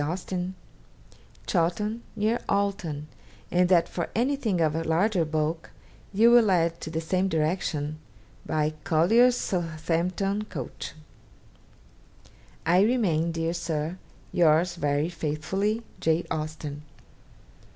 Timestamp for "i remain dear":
12.65-13.53